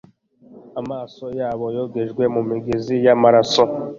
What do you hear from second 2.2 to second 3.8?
mumigezi yamaraso